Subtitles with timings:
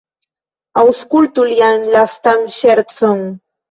[0.85, 3.27] Aŭskultu lian lastan ŝercon!